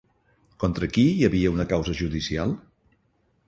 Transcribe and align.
Contra 0.63 0.89
qui 0.95 1.03
hi 1.11 1.29
havia 1.29 1.53
una 1.59 1.67
causa 1.75 1.95
judicial? 2.03 2.59